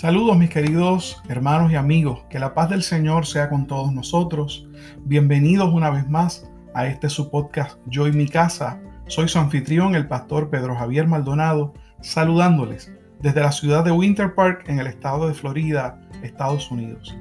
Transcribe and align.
Saludos 0.00 0.38
mis 0.38 0.48
queridos 0.48 1.22
hermanos 1.28 1.70
y 1.70 1.74
amigos, 1.74 2.24
que 2.30 2.38
la 2.38 2.54
paz 2.54 2.70
del 2.70 2.82
Señor 2.82 3.26
sea 3.26 3.50
con 3.50 3.66
todos 3.66 3.92
nosotros. 3.92 4.66
Bienvenidos 5.04 5.74
una 5.74 5.90
vez 5.90 6.08
más 6.08 6.50
a 6.72 6.86
este 6.86 7.10
su 7.10 7.30
podcast 7.30 7.78
Yo 7.84 8.06
y 8.06 8.12
mi 8.12 8.26
casa. 8.26 8.80
Soy 9.08 9.28
su 9.28 9.38
anfitrión, 9.38 9.94
el 9.94 10.08
pastor 10.08 10.48
Pedro 10.48 10.74
Javier 10.74 11.06
Maldonado, 11.06 11.74
saludándoles 12.00 12.90
desde 13.20 13.42
la 13.42 13.52
ciudad 13.52 13.84
de 13.84 13.92
Winter 13.92 14.34
Park 14.34 14.64
en 14.68 14.78
el 14.78 14.86
estado 14.86 15.28
de 15.28 15.34
Florida, 15.34 16.00
Estados 16.22 16.70
Unidos. 16.70 17.14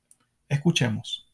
Escuchemos. 0.47 1.30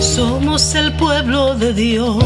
Somos 0.00 0.74
el 0.74 0.92
pueblo 0.94 1.54
de 1.56 1.74
Dios. 1.74 2.16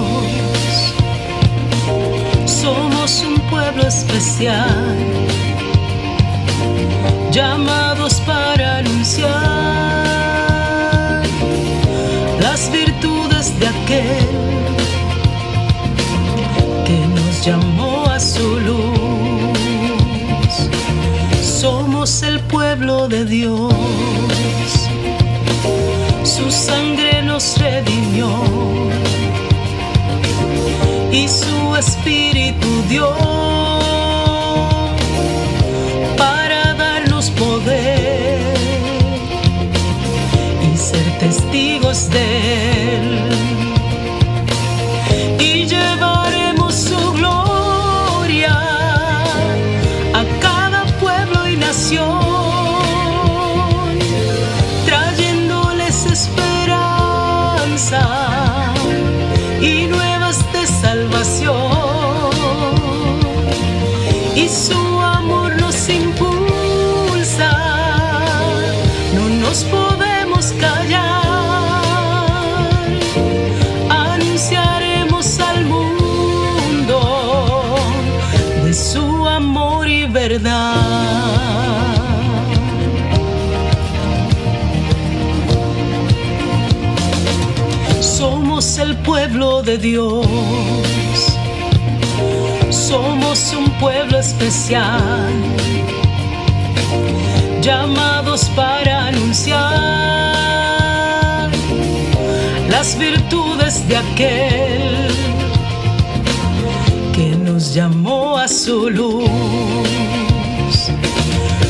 Somos 2.47 3.25
un 3.27 3.41
pueblo 3.51 3.83
especial, 3.89 4.97
llamados 7.33 8.21
para 8.21 8.79
anunciar 8.79 9.74
que 13.87 14.03
nos 17.15 17.45
llamó 17.45 18.07
a 18.09 18.19
su 18.19 18.59
luz. 18.61 19.59
Somos 21.43 22.23
el 22.23 22.41
pueblo 22.41 23.09
de 23.09 23.25
Dios. 23.25 23.75
Su 26.23 26.51
sangre 26.51 27.23
nos 27.23 27.59
redimió 27.59 28.29
y 31.13 31.29
su 31.29 31.77
espíritu 31.77 32.67
dio 32.89 33.34
y 59.61 59.87
nuevas 59.87 60.39
de 60.53 60.65
salvación. 60.65 62.31
Y 64.37 64.49
su 64.49 64.94
El 88.79 88.97
pueblo 88.97 89.63
de 89.63 89.79
Dios. 89.79 90.27
Somos 92.71 93.53
un 93.53 93.71
pueblo 93.79 94.19
especial, 94.19 95.33
llamados 97.63 98.51
para 98.57 99.07
anunciar 99.07 99.61
las 102.69 102.99
virtudes 102.99 103.87
de 103.87 103.97
aquel 103.97 105.09
que 107.15 107.37
nos 107.37 107.75
llamó 107.75 108.37
a 108.39 108.49
su 108.49 108.91
luz. 108.91 109.29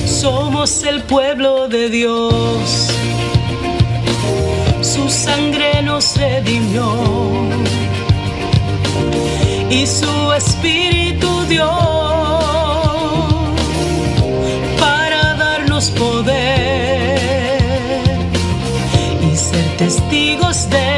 Somos 0.06 0.82
el 0.84 1.02
pueblo 1.02 1.68
de 1.68 1.90
Dios 1.90 2.94
sangre 5.08 5.82
nos 5.82 6.16
redimió 6.16 6.86
y 9.70 9.86
su 9.86 10.32
espíritu 10.32 11.28
dio 11.48 11.70
para 14.78 15.34
darnos 15.34 15.90
poder 15.90 17.18
y 19.32 19.36
ser 19.36 19.76
testigos 19.76 20.70
de 20.70 20.93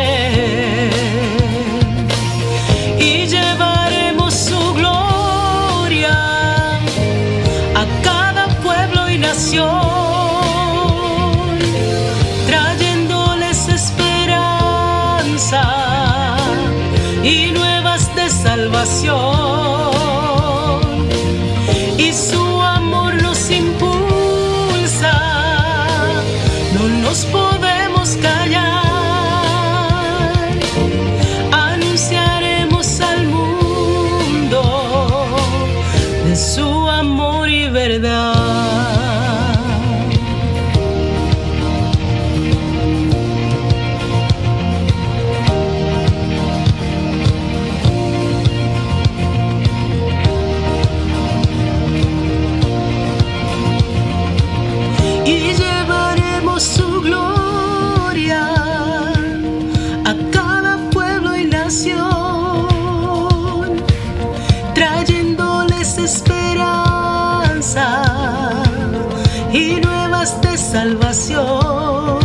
y 69.53 69.81
nuevas 69.81 70.41
de 70.41 70.57
salvación. 70.57 72.19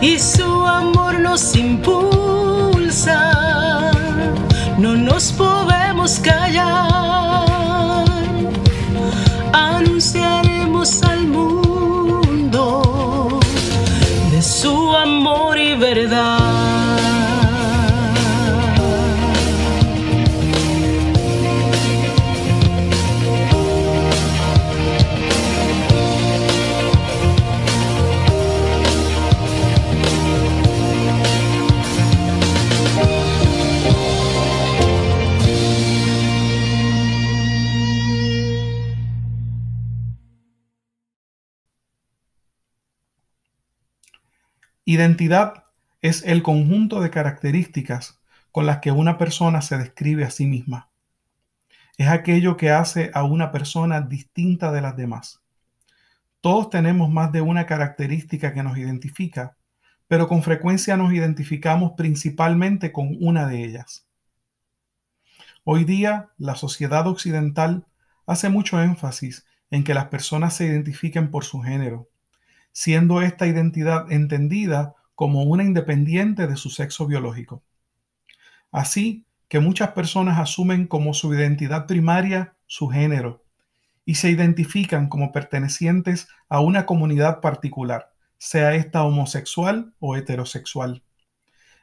Y 0.00 0.18
su 0.18 0.66
amor 0.66 1.20
nos 1.20 1.54
impulsa, 1.54 2.01
Identidad 44.92 45.64
es 46.02 46.22
el 46.22 46.42
conjunto 46.42 47.00
de 47.00 47.08
características 47.08 48.20
con 48.50 48.66
las 48.66 48.80
que 48.80 48.92
una 48.92 49.16
persona 49.16 49.62
se 49.62 49.78
describe 49.78 50.22
a 50.22 50.30
sí 50.30 50.46
misma. 50.46 50.90
Es 51.96 52.08
aquello 52.08 52.58
que 52.58 52.72
hace 52.72 53.10
a 53.14 53.22
una 53.22 53.52
persona 53.52 54.02
distinta 54.02 54.70
de 54.70 54.82
las 54.82 54.94
demás. 54.94 55.40
Todos 56.42 56.68
tenemos 56.68 57.08
más 57.08 57.32
de 57.32 57.40
una 57.40 57.64
característica 57.64 58.52
que 58.52 58.62
nos 58.62 58.76
identifica, 58.76 59.56
pero 60.08 60.28
con 60.28 60.42
frecuencia 60.42 60.94
nos 60.98 61.14
identificamos 61.14 61.92
principalmente 61.96 62.92
con 62.92 63.16
una 63.18 63.46
de 63.46 63.64
ellas. 63.64 64.06
Hoy 65.64 65.84
día, 65.84 66.32
la 66.36 66.54
sociedad 66.54 67.06
occidental 67.06 67.86
hace 68.26 68.50
mucho 68.50 68.82
énfasis 68.82 69.46
en 69.70 69.84
que 69.84 69.94
las 69.94 70.08
personas 70.08 70.54
se 70.54 70.66
identifiquen 70.66 71.30
por 71.30 71.44
su 71.44 71.62
género, 71.62 72.10
siendo 72.72 73.22
esta 73.22 73.46
identidad 73.46 74.10
entendida 74.10 74.94
como 75.14 75.44
una 75.44 75.62
independiente 75.62 76.46
de 76.46 76.56
su 76.56 76.70
sexo 76.70 77.06
biológico. 77.06 77.62
Así 78.70 79.26
que 79.48 79.60
muchas 79.60 79.90
personas 79.90 80.38
asumen 80.38 80.86
como 80.86 81.14
su 81.14 81.32
identidad 81.34 81.86
primaria 81.86 82.56
su 82.66 82.88
género 82.88 83.44
y 84.04 84.14
se 84.14 84.30
identifican 84.30 85.08
como 85.08 85.30
pertenecientes 85.30 86.28
a 86.48 86.60
una 86.60 86.86
comunidad 86.86 87.40
particular, 87.40 88.12
sea 88.38 88.74
esta 88.74 89.04
homosexual 89.04 89.94
o 90.00 90.16
heterosexual. 90.16 91.02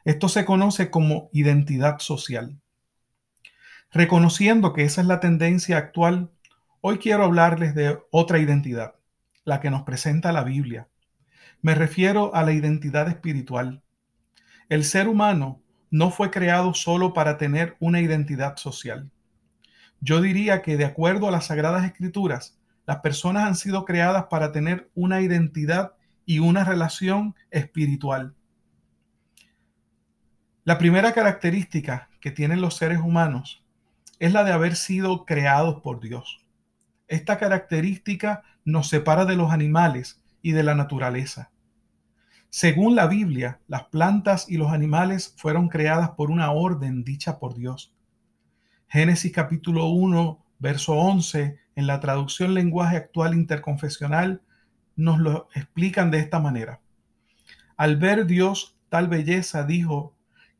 Esto 0.04 0.28
se 0.28 0.44
conoce 0.44 0.90
como 0.90 1.30
identidad 1.32 2.00
social. 2.00 2.60
Reconociendo 3.92 4.72
que 4.72 4.84
esa 4.84 5.00
es 5.00 5.06
la 5.06 5.20
tendencia 5.20 5.78
actual, 5.78 6.30
hoy 6.80 6.98
quiero 6.98 7.24
hablarles 7.24 7.74
de 7.74 7.98
otra 8.10 8.38
identidad, 8.38 8.94
la 9.50 9.60
que 9.60 9.70
nos 9.70 9.82
presenta 9.82 10.30
la 10.32 10.44
Biblia. 10.44 10.88
Me 11.60 11.74
refiero 11.74 12.34
a 12.34 12.44
la 12.44 12.52
identidad 12.52 13.08
espiritual. 13.08 13.82
El 14.68 14.84
ser 14.84 15.08
humano 15.08 15.60
no 15.90 16.12
fue 16.12 16.30
creado 16.30 16.72
solo 16.72 17.12
para 17.12 17.36
tener 17.36 17.76
una 17.80 18.00
identidad 18.00 18.56
social. 18.56 19.10
Yo 20.00 20.20
diría 20.20 20.62
que 20.62 20.76
de 20.76 20.84
acuerdo 20.84 21.26
a 21.26 21.32
las 21.32 21.46
Sagradas 21.46 21.84
Escrituras, 21.84 22.60
las 22.86 22.98
personas 23.00 23.44
han 23.44 23.56
sido 23.56 23.84
creadas 23.84 24.26
para 24.30 24.52
tener 24.52 24.88
una 24.94 25.20
identidad 25.20 25.94
y 26.24 26.38
una 26.38 26.62
relación 26.62 27.34
espiritual. 27.50 28.36
La 30.62 30.78
primera 30.78 31.12
característica 31.12 32.08
que 32.20 32.30
tienen 32.30 32.60
los 32.60 32.76
seres 32.76 33.00
humanos 33.00 33.64
es 34.20 34.32
la 34.32 34.44
de 34.44 34.52
haber 34.52 34.76
sido 34.76 35.26
creados 35.26 35.80
por 35.82 35.98
Dios. 36.00 36.46
Esta 37.08 37.36
característica 37.38 38.44
nos 38.64 38.88
separa 38.88 39.24
de 39.24 39.36
los 39.36 39.52
animales 39.52 40.22
y 40.42 40.52
de 40.52 40.62
la 40.62 40.74
naturaleza. 40.74 41.50
Según 42.48 42.96
la 42.96 43.06
Biblia, 43.06 43.60
las 43.68 43.84
plantas 43.84 44.46
y 44.48 44.56
los 44.56 44.72
animales 44.72 45.34
fueron 45.36 45.68
creadas 45.68 46.10
por 46.10 46.30
una 46.30 46.50
orden 46.50 47.04
dicha 47.04 47.38
por 47.38 47.54
Dios. 47.54 47.94
Génesis 48.88 49.32
capítulo 49.32 49.86
1, 49.86 50.44
verso 50.58 50.94
11, 50.94 51.58
en 51.76 51.86
la 51.86 52.00
traducción 52.00 52.54
lenguaje 52.54 52.96
actual 52.96 53.34
interconfesional, 53.34 54.42
nos 54.96 55.18
lo 55.18 55.48
explican 55.54 56.10
de 56.10 56.18
esta 56.18 56.40
manera. 56.40 56.80
Al 57.76 57.96
ver 57.96 58.26
Dios 58.26 58.76
tal 58.90 59.08
belleza, 59.08 59.64
dijo, 59.64 60.14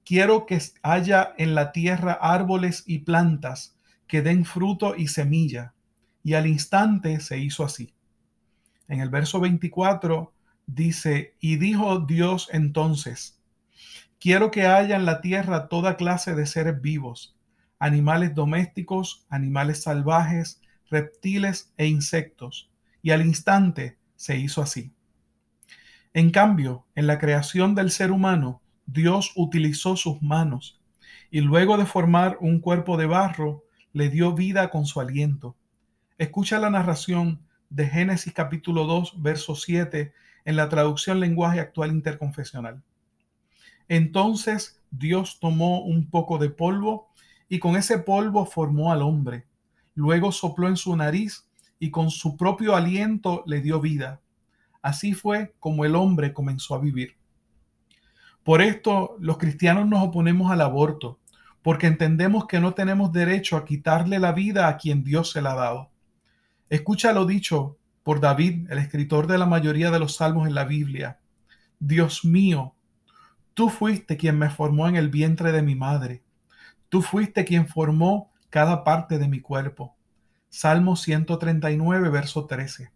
quiero 0.04 0.46
que 0.46 0.62
haya 0.82 1.34
en 1.36 1.54
la 1.54 1.72
tierra 1.72 2.12
árboles 2.12 2.84
y 2.86 3.00
plantas 3.00 3.76
que 4.06 4.22
den 4.22 4.44
fruto 4.44 4.96
y 4.96 5.08
semilla. 5.08 5.74
Y 6.22 6.34
al 6.34 6.46
instante 6.46 7.20
se 7.20 7.38
hizo 7.38 7.64
así. 7.64 7.94
En 8.88 9.00
el 9.00 9.08
verso 9.08 9.40
24 9.40 10.32
dice, 10.66 11.36
y 11.40 11.56
dijo 11.56 12.00
Dios 12.00 12.48
entonces, 12.52 13.40
quiero 14.18 14.50
que 14.50 14.66
haya 14.66 14.96
en 14.96 15.06
la 15.06 15.20
tierra 15.20 15.68
toda 15.68 15.96
clase 15.96 16.34
de 16.34 16.46
seres 16.46 16.80
vivos, 16.80 17.36
animales 17.78 18.34
domésticos, 18.34 19.24
animales 19.28 19.82
salvajes, 19.82 20.60
reptiles 20.90 21.72
e 21.76 21.86
insectos. 21.86 22.70
Y 23.02 23.12
al 23.12 23.24
instante 23.24 23.98
se 24.16 24.36
hizo 24.36 24.60
así. 24.60 24.92
En 26.12 26.30
cambio, 26.30 26.86
en 26.94 27.06
la 27.06 27.18
creación 27.18 27.74
del 27.74 27.90
ser 27.90 28.10
humano, 28.10 28.60
Dios 28.86 29.32
utilizó 29.36 29.96
sus 29.96 30.20
manos 30.20 30.80
y 31.30 31.40
luego 31.40 31.76
de 31.76 31.86
formar 31.86 32.36
un 32.40 32.60
cuerpo 32.60 32.96
de 32.96 33.06
barro, 33.06 33.64
le 33.92 34.08
dio 34.08 34.32
vida 34.32 34.70
con 34.70 34.86
su 34.86 35.00
aliento. 35.00 35.56
Escucha 36.20 36.58
la 36.58 36.68
narración 36.68 37.40
de 37.70 37.86
Génesis 37.86 38.34
capítulo 38.34 38.84
2, 38.84 39.22
verso 39.22 39.54
7 39.54 40.12
en 40.44 40.54
la 40.54 40.68
traducción 40.68 41.18
lenguaje 41.18 41.60
actual 41.60 41.92
interconfesional. 41.92 42.82
Entonces 43.88 44.82
Dios 44.90 45.38
tomó 45.40 45.80
un 45.80 46.10
poco 46.10 46.36
de 46.36 46.50
polvo 46.50 47.08
y 47.48 47.58
con 47.58 47.74
ese 47.74 48.00
polvo 48.00 48.44
formó 48.44 48.92
al 48.92 49.00
hombre. 49.00 49.46
Luego 49.94 50.30
sopló 50.30 50.68
en 50.68 50.76
su 50.76 50.94
nariz 50.94 51.48
y 51.78 51.90
con 51.90 52.10
su 52.10 52.36
propio 52.36 52.76
aliento 52.76 53.42
le 53.46 53.62
dio 53.62 53.80
vida. 53.80 54.20
Así 54.82 55.14
fue 55.14 55.54
como 55.58 55.86
el 55.86 55.96
hombre 55.96 56.34
comenzó 56.34 56.74
a 56.74 56.80
vivir. 56.80 57.16
Por 58.44 58.60
esto 58.60 59.16
los 59.20 59.38
cristianos 59.38 59.88
nos 59.88 60.06
oponemos 60.06 60.52
al 60.52 60.60
aborto, 60.60 61.18
porque 61.62 61.86
entendemos 61.86 62.46
que 62.46 62.60
no 62.60 62.74
tenemos 62.74 63.10
derecho 63.10 63.56
a 63.56 63.64
quitarle 63.64 64.18
la 64.18 64.32
vida 64.32 64.68
a 64.68 64.76
quien 64.76 65.02
Dios 65.02 65.30
se 65.30 65.40
la 65.40 65.52
ha 65.52 65.56
dado. 65.56 65.89
Escucha 66.70 67.12
lo 67.12 67.26
dicho 67.26 67.78
por 68.04 68.20
David, 68.20 68.70
el 68.70 68.78
escritor 68.78 69.26
de 69.26 69.38
la 69.38 69.46
mayoría 69.46 69.90
de 69.90 69.98
los 69.98 70.14
salmos 70.14 70.46
en 70.46 70.54
la 70.54 70.64
Biblia. 70.64 71.18
Dios 71.80 72.24
mío, 72.24 72.76
tú 73.54 73.68
fuiste 73.70 74.16
quien 74.16 74.38
me 74.38 74.50
formó 74.50 74.88
en 74.88 74.94
el 74.94 75.08
vientre 75.08 75.50
de 75.50 75.62
mi 75.62 75.74
madre. 75.74 76.22
Tú 76.88 77.02
fuiste 77.02 77.44
quien 77.44 77.66
formó 77.66 78.30
cada 78.50 78.84
parte 78.84 79.18
de 79.18 79.26
mi 79.26 79.40
cuerpo. 79.40 79.96
Salmo 80.48 80.94
139, 80.94 82.08
verso 82.08 82.46
13. 82.46 82.92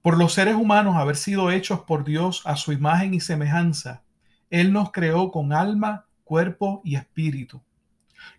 Por 0.00 0.16
los 0.16 0.32
seres 0.32 0.54
humanos 0.54 0.96
haber 0.96 1.16
sido 1.16 1.50
hechos 1.50 1.80
por 1.80 2.04
Dios 2.04 2.40
a 2.46 2.56
su 2.56 2.72
imagen 2.72 3.12
y 3.12 3.20
semejanza, 3.20 4.02
Él 4.48 4.72
nos 4.72 4.92
creó 4.92 5.30
con 5.30 5.52
alma, 5.52 6.06
cuerpo 6.24 6.80
y 6.84 6.96
espíritu. 6.96 7.60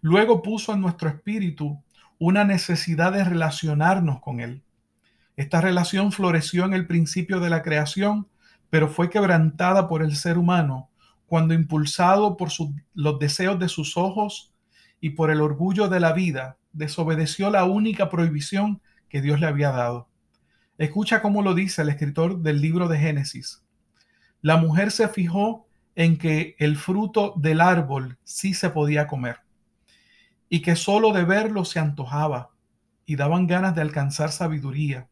Luego 0.02 0.42
puso 0.42 0.74
en 0.74 0.82
nuestro 0.82 1.10
espíritu 1.10 1.84
una 2.20 2.44
necesidad 2.44 3.12
de 3.14 3.24
relacionarnos 3.24 4.20
con 4.22 4.40
Él. 4.40 4.64
Esta 5.36 5.62
relación 5.62 6.12
floreció 6.12 6.66
en 6.66 6.74
el 6.74 6.88
principio 6.88 7.40
de 7.40 7.50
la 7.50 7.62
creación, 7.62 8.28
pero 8.70 8.88
fue 8.88 9.10
quebrantada 9.10 9.88
por 9.88 10.02
el 10.02 10.16
ser 10.16 10.38
humano 10.38 10.90
cuando 11.28 11.54
impulsado 11.54 12.38
por 12.38 12.50
los 12.94 13.20
deseos 13.20 13.60
de 13.60 13.70
sus 13.70 13.98
ojos 13.98 14.54
y 15.00 15.12
por 15.12 15.30
el 15.30 15.42
orgullo 15.42 15.90
de 15.90 16.00
la 16.00 16.14
vida, 16.14 16.58
desobedeció 16.72 17.50
la 17.50 17.66
única 17.66 18.10
prohibición 18.10 18.82
que 19.10 19.22
Dios 19.22 19.40
le 19.40 19.48
había 19.48 19.72
dado. 19.72 20.08
Escucha 20.78 21.22
cómo 21.22 21.42
lo 21.42 21.54
dice 21.54 21.82
el 21.82 21.90
escritor 21.90 22.40
del 22.40 22.62
libro 22.62 22.88
de 22.88 22.98
Génesis. 22.98 23.64
La 24.42 24.58
mujer 24.58 24.92
se 24.92 25.08
fijó 25.10 25.68
en 25.96 26.18
que 26.18 26.56
el 26.60 26.78
fruto 26.78 27.34
del 27.36 27.62
árbol 27.62 28.18
sí 28.24 28.54
se 28.54 28.70
podía 28.70 29.08
comer 29.08 29.47
y 30.50 30.62
que 30.62 30.76
solo 30.76 31.12
de 31.14 31.24
verlo 31.24 31.66
se 31.66 31.80
antojaba 31.80 32.52
y 33.06 33.16
daban 33.16 33.48
ganas 33.48 33.76
de 33.76 33.82
alcanzar 33.82 34.32
sabiduría. 34.32 35.08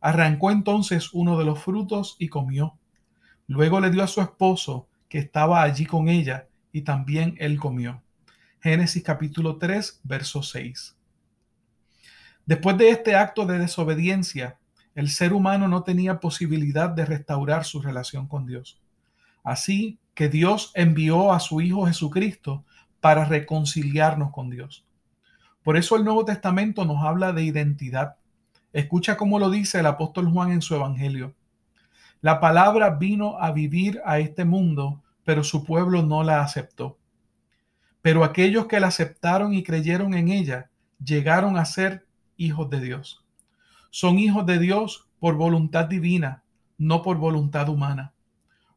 Arrancó 0.00 0.50
entonces 0.50 1.10
uno 1.12 1.38
de 1.38 1.44
los 1.44 1.62
frutos 1.62 2.16
y 2.18 2.28
comió. 2.28 2.78
Luego 3.46 3.80
le 3.80 3.90
dio 3.90 4.02
a 4.02 4.08
su 4.08 4.20
esposo, 4.20 4.88
que 5.08 5.18
estaba 5.18 5.62
allí 5.62 5.86
con 5.86 6.08
ella, 6.08 6.48
y 6.72 6.82
también 6.82 7.36
él 7.38 7.58
comió. 7.58 8.02
Génesis 8.60 9.02
capítulo 9.02 9.56
3, 9.58 10.00
verso 10.04 10.42
6. 10.42 10.96
Después 12.46 12.76
de 12.78 12.90
este 12.90 13.14
acto 13.14 13.46
de 13.46 13.58
desobediencia, 13.58 14.58
el 14.94 15.08
ser 15.10 15.32
humano 15.32 15.68
no 15.68 15.84
tenía 15.84 16.20
posibilidad 16.20 16.90
de 16.90 17.06
restaurar 17.06 17.64
su 17.64 17.80
relación 17.80 18.26
con 18.26 18.46
Dios. 18.46 18.80
Así 19.44 19.98
que 20.14 20.28
Dios 20.28 20.72
envió 20.74 21.32
a 21.32 21.40
su 21.40 21.60
Hijo 21.60 21.86
Jesucristo 21.86 22.64
para 23.02 23.24
reconciliarnos 23.24 24.30
con 24.30 24.48
Dios. 24.48 24.86
Por 25.64 25.76
eso 25.76 25.96
el 25.96 26.04
Nuevo 26.04 26.24
Testamento 26.24 26.84
nos 26.84 27.04
habla 27.04 27.32
de 27.32 27.42
identidad. 27.42 28.14
Escucha 28.72 29.16
cómo 29.16 29.40
lo 29.40 29.50
dice 29.50 29.80
el 29.80 29.86
apóstol 29.86 30.30
Juan 30.30 30.52
en 30.52 30.62
su 30.62 30.76
Evangelio. 30.76 31.34
La 32.20 32.38
palabra 32.38 32.90
vino 32.90 33.38
a 33.40 33.50
vivir 33.50 34.00
a 34.04 34.20
este 34.20 34.44
mundo, 34.44 35.02
pero 35.24 35.42
su 35.42 35.64
pueblo 35.64 36.04
no 36.04 36.22
la 36.22 36.42
aceptó. 36.42 36.96
Pero 38.02 38.22
aquellos 38.22 38.66
que 38.66 38.78
la 38.78 38.86
aceptaron 38.86 39.52
y 39.52 39.64
creyeron 39.64 40.14
en 40.14 40.28
ella 40.28 40.70
llegaron 41.04 41.56
a 41.56 41.64
ser 41.64 42.06
hijos 42.36 42.70
de 42.70 42.80
Dios. 42.80 43.24
Son 43.90 44.16
hijos 44.20 44.46
de 44.46 44.60
Dios 44.60 45.08
por 45.18 45.34
voluntad 45.34 45.86
divina, 45.86 46.44
no 46.78 47.02
por 47.02 47.16
voluntad 47.16 47.68
humana. 47.68 48.12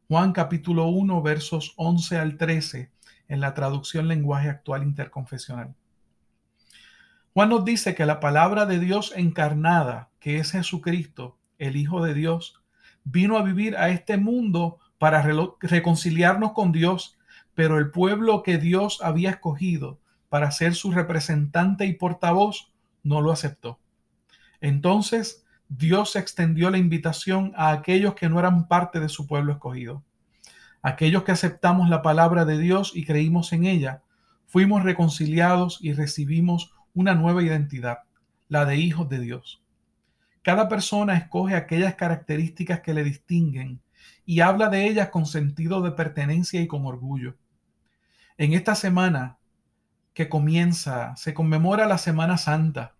Juan 0.08 0.32
capítulo 0.32 0.88
1 0.88 1.22
versos 1.22 1.74
11 1.76 2.18
al 2.18 2.36
13 2.36 2.95
en 3.28 3.40
la 3.40 3.54
traducción 3.54 4.08
lenguaje 4.08 4.48
actual 4.48 4.82
interconfesional. 4.82 5.74
Juan 7.34 7.50
nos 7.50 7.64
dice 7.64 7.94
que 7.94 8.06
la 8.06 8.20
palabra 8.20 8.64
de 8.66 8.78
Dios 8.78 9.12
encarnada, 9.14 10.10
que 10.20 10.38
es 10.38 10.52
Jesucristo, 10.52 11.36
el 11.58 11.76
Hijo 11.76 12.02
de 12.02 12.14
Dios, 12.14 12.62
vino 13.04 13.36
a 13.36 13.42
vivir 13.42 13.76
a 13.76 13.90
este 13.90 14.16
mundo 14.16 14.78
para 14.98 15.22
reconciliarnos 15.60 16.52
con 16.52 16.72
Dios, 16.72 17.18
pero 17.54 17.78
el 17.78 17.90
pueblo 17.90 18.42
que 18.42 18.58
Dios 18.58 19.00
había 19.02 19.30
escogido 19.30 20.00
para 20.28 20.50
ser 20.50 20.74
su 20.74 20.92
representante 20.92 21.86
y 21.86 21.92
portavoz 21.94 22.72
no 23.02 23.20
lo 23.20 23.32
aceptó. 23.32 23.78
Entonces 24.60 25.44
Dios 25.68 26.16
extendió 26.16 26.70
la 26.70 26.78
invitación 26.78 27.52
a 27.56 27.70
aquellos 27.70 28.14
que 28.14 28.28
no 28.28 28.38
eran 28.38 28.68
parte 28.68 29.00
de 29.00 29.08
su 29.08 29.26
pueblo 29.26 29.52
escogido. 29.52 30.02
Aquellos 30.86 31.24
que 31.24 31.32
aceptamos 31.32 31.88
la 31.88 32.00
palabra 32.00 32.44
de 32.44 32.58
Dios 32.58 32.92
y 32.94 33.04
creímos 33.04 33.52
en 33.52 33.64
ella, 33.64 34.04
fuimos 34.46 34.84
reconciliados 34.84 35.78
y 35.80 35.94
recibimos 35.94 36.70
una 36.94 37.16
nueva 37.16 37.42
identidad, 37.42 38.04
la 38.48 38.66
de 38.66 38.76
hijos 38.76 39.08
de 39.08 39.18
Dios. 39.18 39.64
Cada 40.42 40.68
persona 40.68 41.16
escoge 41.16 41.56
aquellas 41.56 41.96
características 41.96 42.82
que 42.82 42.94
le 42.94 43.02
distinguen 43.02 43.80
y 44.24 44.42
habla 44.42 44.68
de 44.68 44.86
ellas 44.86 45.08
con 45.08 45.26
sentido 45.26 45.82
de 45.82 45.90
pertenencia 45.90 46.60
y 46.60 46.68
con 46.68 46.86
orgullo. 46.86 47.34
En 48.38 48.52
esta 48.52 48.76
semana 48.76 49.38
que 50.14 50.28
comienza, 50.28 51.16
se 51.16 51.34
conmemora 51.34 51.86
la 51.86 51.98
Semana 51.98 52.36
Santa, 52.36 52.94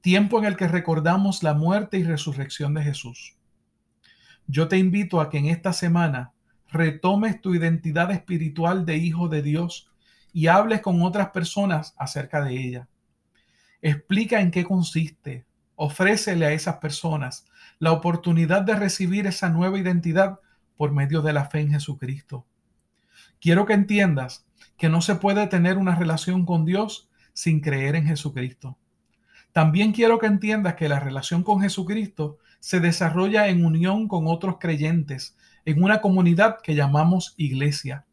tiempo 0.00 0.38
en 0.38 0.46
el 0.46 0.56
que 0.56 0.66
recordamos 0.66 1.42
la 1.42 1.52
muerte 1.52 1.98
y 1.98 2.04
resurrección 2.04 2.72
de 2.72 2.84
Jesús. 2.84 3.36
Yo 4.46 4.66
te 4.68 4.78
invito 4.78 5.20
a 5.20 5.28
que 5.28 5.36
en 5.36 5.44
esta 5.44 5.74
semana 5.74 6.31
retomes 6.72 7.40
tu 7.40 7.54
identidad 7.54 8.10
espiritual 8.10 8.86
de 8.86 8.96
hijo 8.96 9.28
de 9.28 9.42
Dios 9.42 9.90
y 10.32 10.46
hables 10.46 10.80
con 10.80 11.02
otras 11.02 11.28
personas 11.28 11.94
acerca 11.98 12.42
de 12.42 12.58
ella. 12.58 12.88
Explica 13.82 14.40
en 14.40 14.50
qué 14.50 14.64
consiste. 14.64 15.44
Ofrécele 15.76 16.46
a 16.46 16.52
esas 16.52 16.76
personas 16.76 17.46
la 17.78 17.92
oportunidad 17.92 18.62
de 18.62 18.74
recibir 18.74 19.26
esa 19.26 19.50
nueva 19.50 19.78
identidad 19.78 20.40
por 20.76 20.92
medio 20.92 21.20
de 21.20 21.32
la 21.32 21.44
fe 21.44 21.60
en 21.60 21.72
Jesucristo. 21.72 22.46
Quiero 23.40 23.66
que 23.66 23.74
entiendas 23.74 24.46
que 24.78 24.88
no 24.88 25.02
se 25.02 25.16
puede 25.16 25.46
tener 25.48 25.76
una 25.76 25.94
relación 25.94 26.46
con 26.46 26.64
Dios 26.64 27.10
sin 27.34 27.60
creer 27.60 27.96
en 27.96 28.06
Jesucristo. 28.06 28.78
También 29.52 29.92
quiero 29.92 30.18
que 30.18 30.26
entiendas 30.26 30.76
que 30.76 30.88
la 30.88 31.00
relación 31.00 31.42
con 31.42 31.60
Jesucristo 31.60 32.38
se 32.60 32.80
desarrolla 32.80 33.48
en 33.48 33.64
unión 33.64 34.08
con 34.08 34.26
otros 34.26 34.56
creyentes 34.58 35.36
en 35.64 35.82
una 35.82 36.00
comunidad 36.00 36.58
que 36.62 36.74
llamamos 36.74 37.34
iglesia. 37.36 38.04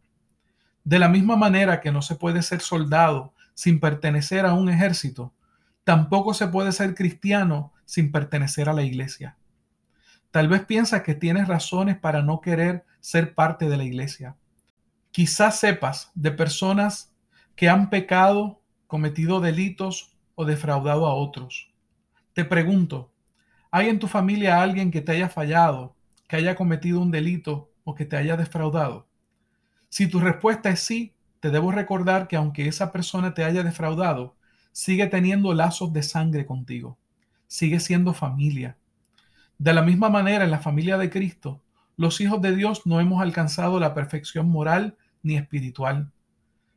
De 0.83 0.99
la 0.99 1.09
misma 1.09 1.35
manera 1.35 1.81
que 1.81 1.91
no 1.91 2.01
se 2.01 2.15
puede 2.15 2.41
ser 2.41 2.61
soldado 2.61 3.33
sin 3.53 3.79
pertenecer 3.79 4.45
a 4.45 4.53
un 4.53 4.69
ejército, 4.69 5.33
tampoco 5.83 6.33
se 6.33 6.47
puede 6.47 6.71
ser 6.71 6.95
cristiano 6.95 7.73
sin 7.85 8.11
pertenecer 8.11 8.69
a 8.69 8.73
la 8.73 8.83
iglesia. 8.83 9.35
Tal 10.31 10.47
vez 10.47 10.63
piensas 10.65 11.01
que 11.01 11.15
tienes 11.15 11.47
razones 11.47 11.97
para 11.97 12.21
no 12.21 12.39
querer 12.39 12.85
ser 12.99 13.33
parte 13.33 13.67
de 13.67 13.77
la 13.77 13.83
iglesia. 13.83 14.35
Quizás 15.11 15.59
sepas 15.59 16.11
de 16.13 16.31
personas 16.31 17.11
que 17.55 17.67
han 17.67 17.89
pecado, 17.89 18.61
cometido 18.85 19.41
delitos 19.41 20.15
o 20.35 20.45
defraudado 20.45 21.07
a 21.07 21.15
otros. 21.15 21.73
Te 22.33 22.45
pregunto, 22.45 23.11
¿hay 23.71 23.89
en 23.89 23.99
tu 23.99 24.07
familia 24.07 24.61
alguien 24.61 24.91
que 24.91 25.01
te 25.01 25.13
haya 25.13 25.29
fallado 25.29 25.95
que 26.29 26.37
haya 26.37 26.55
cometido 26.55 27.01
un 27.01 27.11
delito 27.11 27.73
o 27.83 27.95
que 27.95 28.05
te 28.05 28.15
haya 28.15 28.37
defraudado? 28.37 29.07
Si 29.89 30.07
tu 30.07 30.19
respuesta 30.19 30.69
es 30.69 30.79
sí, 30.79 31.15
te 31.39 31.49
debo 31.49 31.71
recordar 31.71 32.27
que 32.27 32.35
aunque 32.35 32.67
esa 32.67 32.91
persona 32.91 33.33
te 33.33 33.43
haya 33.43 33.63
defraudado, 33.63 34.35
sigue 34.71 35.07
teniendo 35.07 35.53
lazos 35.55 35.91
de 35.91 36.03
sangre 36.03 36.45
contigo, 36.45 36.99
sigue 37.47 37.79
siendo 37.79 38.13
familia. 38.13 38.77
De 39.57 39.73
la 39.73 39.81
misma 39.81 40.09
manera, 40.09 40.43
en 40.45 40.51
la 40.51 40.59
familia 40.59 40.99
de 40.99 41.09
Cristo, 41.09 41.63
los 41.97 42.21
hijos 42.21 42.41
de 42.41 42.55
Dios 42.55 42.85
no 42.85 42.99
hemos 42.99 43.21
alcanzado 43.23 43.79
la 43.79 43.95
perfección 43.95 44.47
moral 44.47 44.97
ni 45.23 45.35
espiritual, 45.35 46.11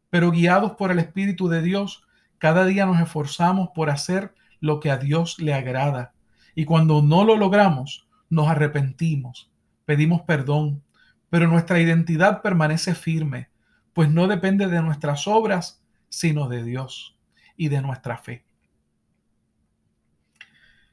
pero 0.09 0.31
guiados 0.31 0.73
por 0.73 0.91
el 0.91 0.99
Espíritu 0.99 1.49
de 1.49 1.61
Dios, 1.61 2.05
cada 2.39 2.65
día 2.65 2.87
nos 2.87 3.01
esforzamos 3.01 3.69
por 3.75 3.91
hacer 3.91 4.35
lo 4.61 4.81
que 4.81 4.91
a 4.91 4.97
Dios 4.97 5.39
le 5.39 5.53
agrada. 5.53 6.15
Y 6.55 6.65
cuando 6.65 7.03
no 7.03 7.25
lo 7.25 7.37
logramos, 7.37 8.09
nos 8.33 8.49
arrepentimos, 8.49 9.51
pedimos 9.85 10.23
perdón, 10.23 10.83
pero 11.29 11.49
nuestra 11.49 11.81
identidad 11.81 12.41
permanece 12.41 12.95
firme, 12.95 13.51
pues 13.93 14.11
no 14.11 14.27
depende 14.27 14.69
de 14.69 14.81
nuestras 14.81 15.29
obras, 15.29 15.83
sino 16.09 16.49
de 16.49 16.65
Dios 16.65 17.15
y 17.59 17.69
de 17.69 17.83
nuestra 17.83 18.17
fe. 18.17 18.43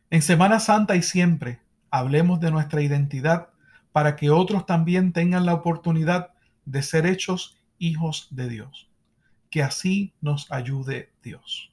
En 0.10 0.22
Semana 0.22 0.60
Santa 0.60 0.98
y 0.98 1.01
siempre 1.01 1.62
hablemos 1.89 2.41
de 2.41 2.51
nuestra 2.51 2.81
identidad 2.81 3.51
para 3.93 4.17
que 4.17 4.29
otros 4.31 4.65
también 4.65 5.13
tengan 5.13 5.46
la 5.46 5.53
oportunidad 5.53 6.34
de 6.65 6.84
ser 6.84 7.05
hechos 7.05 7.58
hijos 7.77 8.27
de 8.31 8.50
Dios. 8.50 8.89
Que 9.50 9.63
así 9.63 10.13
nos 10.19 10.51
ayude 10.51 11.13
Dios. 11.24 11.72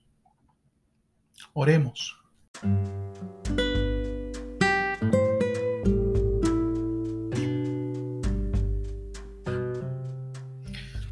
Oremos. 1.54 2.16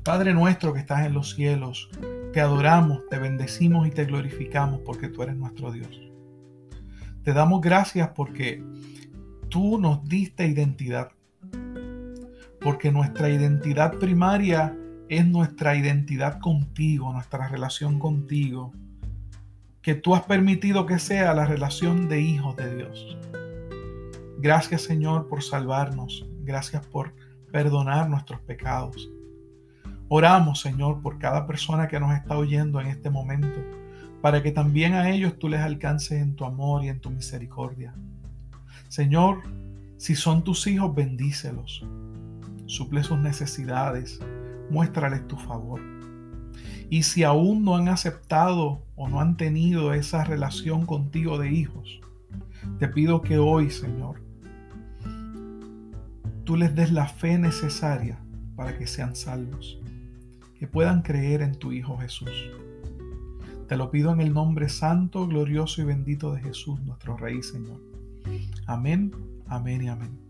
Padre 0.04 0.34
nuestro 0.34 0.74
que 0.74 0.80
estás 0.80 1.06
en 1.06 1.14
los 1.14 1.34
cielos, 1.34 1.88
te 2.34 2.40
adoramos, 2.42 3.08
te 3.08 3.18
bendecimos 3.18 3.88
y 3.88 3.90
te 3.90 4.04
glorificamos 4.04 4.80
porque 4.84 5.08
tú 5.08 5.22
eres 5.22 5.34
nuestro 5.34 5.72
Dios. 5.72 5.98
Te 7.22 7.32
damos 7.32 7.62
gracias 7.62 8.10
porque 8.14 8.62
tú 9.48 9.80
nos 9.80 10.06
diste 10.06 10.46
identidad, 10.46 11.12
porque 12.60 12.92
nuestra 12.92 13.30
identidad 13.30 13.94
primaria 13.98 14.76
es 15.08 15.26
nuestra 15.26 15.74
identidad 15.74 16.38
contigo, 16.38 17.10
nuestra 17.10 17.48
relación 17.48 17.98
contigo, 17.98 18.74
que 19.80 19.94
tú 19.94 20.14
has 20.14 20.24
permitido 20.24 20.84
que 20.84 20.98
sea 20.98 21.32
la 21.32 21.46
relación 21.46 22.10
de 22.10 22.20
hijos 22.20 22.54
de 22.56 22.76
Dios. 22.76 23.16
Gracias 24.36 24.82
Señor 24.82 25.28
por 25.28 25.42
salvarnos, 25.42 26.26
gracias 26.42 26.84
por 26.84 27.14
perdonar 27.50 28.10
nuestros 28.10 28.42
pecados. 28.42 29.10
Oramos, 30.16 30.60
Señor, 30.60 31.02
por 31.02 31.18
cada 31.18 31.44
persona 31.44 31.88
que 31.88 31.98
nos 31.98 32.14
está 32.14 32.38
oyendo 32.38 32.80
en 32.80 32.86
este 32.86 33.10
momento, 33.10 33.58
para 34.22 34.44
que 34.44 34.52
también 34.52 34.94
a 34.94 35.10
ellos 35.10 35.40
tú 35.40 35.48
les 35.48 35.58
alcances 35.58 36.22
en 36.22 36.36
tu 36.36 36.44
amor 36.44 36.84
y 36.84 36.88
en 36.88 37.00
tu 37.00 37.10
misericordia. 37.10 37.92
Señor, 38.86 39.42
si 39.96 40.14
son 40.14 40.44
tus 40.44 40.68
hijos, 40.68 40.94
bendícelos, 40.94 41.84
suple 42.66 43.02
sus 43.02 43.18
necesidades, 43.18 44.20
muéstrales 44.70 45.26
tu 45.26 45.36
favor. 45.36 45.80
Y 46.88 47.02
si 47.02 47.24
aún 47.24 47.64
no 47.64 47.74
han 47.74 47.88
aceptado 47.88 48.84
o 48.94 49.08
no 49.08 49.20
han 49.20 49.36
tenido 49.36 49.94
esa 49.94 50.22
relación 50.22 50.86
contigo 50.86 51.38
de 51.38 51.50
hijos, 51.50 51.98
te 52.78 52.86
pido 52.86 53.20
que 53.20 53.38
hoy, 53.38 53.68
Señor, 53.68 54.22
tú 56.44 56.54
les 56.54 56.72
des 56.76 56.92
la 56.92 57.08
fe 57.08 57.36
necesaria 57.36 58.20
para 58.54 58.78
que 58.78 58.86
sean 58.86 59.16
salvos 59.16 59.80
puedan 60.66 61.02
creer 61.02 61.42
en 61.42 61.58
tu 61.58 61.72
Hijo 61.72 61.98
Jesús. 61.98 62.30
Te 63.68 63.76
lo 63.76 63.90
pido 63.90 64.12
en 64.12 64.20
el 64.20 64.32
nombre 64.32 64.68
santo, 64.68 65.26
glorioso 65.26 65.82
y 65.82 65.84
bendito 65.84 66.32
de 66.32 66.40
Jesús, 66.40 66.80
nuestro 66.82 67.16
Rey 67.16 67.38
y 67.38 67.42
Señor. 67.42 67.80
Amén, 68.66 69.12
amén 69.46 69.82
y 69.82 69.88
amén. 69.88 70.20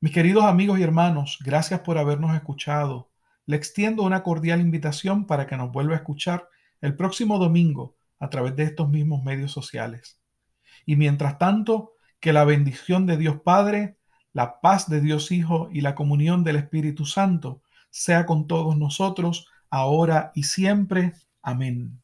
Mis 0.00 0.12
queridos 0.12 0.44
amigos 0.44 0.78
y 0.78 0.82
hermanos, 0.82 1.38
gracias 1.44 1.80
por 1.80 1.98
habernos 1.98 2.34
escuchado. 2.34 3.10
Le 3.44 3.56
extiendo 3.56 4.02
una 4.02 4.22
cordial 4.22 4.60
invitación 4.60 5.26
para 5.26 5.46
que 5.46 5.56
nos 5.56 5.72
vuelva 5.72 5.92
a 5.92 5.98
escuchar 5.98 6.48
el 6.80 6.96
próximo 6.96 7.38
domingo 7.38 7.96
a 8.18 8.30
través 8.30 8.56
de 8.56 8.64
estos 8.64 8.88
mismos 8.88 9.22
medios 9.22 9.52
sociales. 9.52 10.20
Y 10.86 10.96
mientras 10.96 11.36
tanto, 11.38 11.92
que 12.18 12.32
la 12.32 12.44
bendición 12.44 13.06
de 13.06 13.16
Dios 13.16 13.40
Padre, 13.42 13.98
la 14.32 14.60
paz 14.60 14.88
de 14.88 15.00
Dios 15.00 15.32
Hijo 15.32 15.68
y 15.72 15.80
la 15.80 15.94
comunión 15.94 16.44
del 16.44 16.56
Espíritu 16.56 17.06
Santo 17.06 17.62
sea 17.90 18.26
con 18.26 18.46
todos 18.46 18.76
nosotros, 18.76 19.46
ahora 19.70 20.32
y 20.34 20.44
siempre. 20.44 21.14
Amén. 21.42 21.99